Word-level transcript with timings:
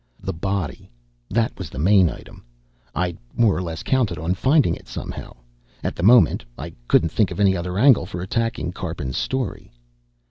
The 0.19 0.33
body, 0.33 0.89
that 1.29 1.55
was 1.59 1.69
the 1.69 1.77
main 1.77 2.09
item. 2.09 2.43
I'd 2.95 3.19
more 3.35 3.55
or 3.55 3.61
less 3.61 3.83
counted 3.83 4.17
on 4.17 4.33
finding 4.33 4.73
it 4.73 4.87
somehow. 4.87 5.35
At 5.83 5.95
the 5.95 6.01
moment, 6.01 6.43
I 6.57 6.73
couldn't 6.87 7.09
think 7.11 7.29
of 7.29 7.39
any 7.39 7.55
other 7.55 7.77
angle 7.77 8.07
for 8.07 8.19
attacking 8.23 8.71
Karpin's 8.71 9.17
story. 9.17 9.71